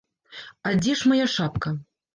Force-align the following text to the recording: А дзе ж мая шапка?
А 0.69 0.73
дзе 0.81 0.97
ж 1.03 1.15
мая 1.15 1.27
шапка? 1.37 1.79